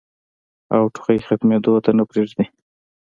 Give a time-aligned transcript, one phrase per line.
[0.75, 2.45] او ټوخی ختمېدو ته نۀ پرېږدي